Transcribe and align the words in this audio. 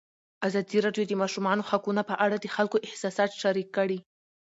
ازادي 0.47 0.77
راډیو 0.85 1.03
د 1.07 1.09
د 1.09 1.13
ماشومانو 1.21 1.67
حقونه 1.69 2.01
په 2.09 2.15
اړه 2.25 2.35
د 2.39 2.45
خلکو 2.55 2.83
احساسات 2.87 3.31
شریک 3.41 3.67
کړي. 3.77 3.99